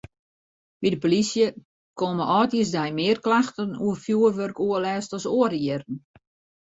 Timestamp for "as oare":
5.17-5.57